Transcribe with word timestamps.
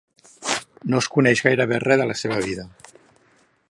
No 0.93 1.01
es 1.03 1.09
coneix 1.17 1.45
gairebé 1.49 1.81
res 1.85 2.03
de 2.03 2.11
la 2.13 2.19
seva 2.25 2.43
vida. 2.49 2.69